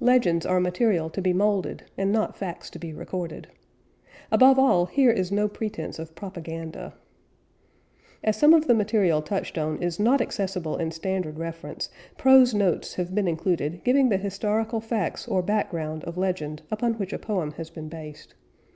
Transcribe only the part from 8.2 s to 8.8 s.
As some of the